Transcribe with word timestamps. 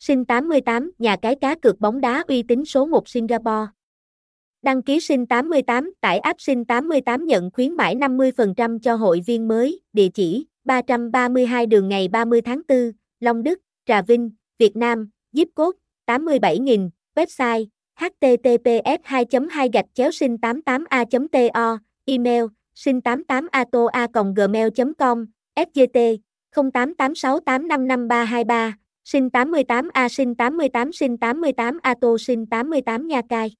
Sinh 0.00 0.24
88, 0.24 0.90
nhà 0.98 1.16
cái 1.16 1.34
cá 1.34 1.54
cược 1.54 1.80
bóng 1.80 2.00
đá 2.00 2.24
uy 2.28 2.42
tín 2.42 2.64
số 2.64 2.86
1 2.86 3.08
Singapore. 3.08 3.66
Đăng 4.62 4.82
ký 4.82 5.00
Sinh 5.00 5.26
88, 5.26 5.92
tải 6.00 6.18
app 6.18 6.40
Sinh 6.40 6.64
88 6.64 7.26
nhận 7.26 7.50
khuyến 7.50 7.76
mãi 7.76 7.96
50% 7.96 8.78
cho 8.78 8.94
hội 8.94 9.20
viên 9.26 9.48
mới, 9.48 9.80
địa 9.92 10.08
chỉ 10.14 10.46
332 10.64 11.66
đường 11.66 11.88
ngày 11.88 12.08
30 12.08 12.42
tháng 12.42 12.60
4, 12.68 12.92
Long 13.20 13.42
Đức, 13.42 13.60
Trà 13.86 14.02
Vinh, 14.02 14.30
Việt 14.58 14.76
Nam, 14.76 15.10
zip 15.32 15.46
code 15.54 15.78
87.000, 16.06 16.90
website 17.16 17.66
https 18.00 18.98
2 19.04 19.24
2 19.50 19.68
gạch 19.72 19.86
chéo 19.94 20.10
sinh 20.10 20.38
88 20.38 20.84
a 20.88 21.04
to 21.04 21.18
email 22.04 22.44
sinh 22.74 23.00
88 23.00 23.48
ato 23.50 23.86
a 23.92 24.06
gmail 24.36 24.68
com 24.98 25.26
sgt 25.56 25.98
0886855323 26.52 28.72
sinh 29.04 29.30
88 29.30 29.88
a 29.92 30.08
sinh 30.08 30.34
88 30.34 30.92
sinh 30.92 31.16
88 31.18 31.78
A 31.82 31.94
Tô 32.00 32.18
sinh 32.18 32.46
88 32.46 33.06
nha 33.08 33.22
cai. 33.28 33.50